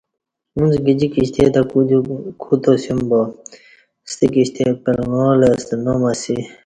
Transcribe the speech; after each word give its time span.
اݩڅ 0.55 0.73
گجی 0.85 1.07
کشتے 1.13 1.43
تہ 1.53 1.61
کودیوم 1.69 2.07
کوتاسیوم 2.41 2.99
با 3.09 3.21
ستہ 4.09 4.27
کشتے 4.33 4.63
پلگاں 4.83 5.33
لہ 5.39 5.49
ستہ 5.61 5.75
نام 5.83 6.01
اسی 6.11 6.37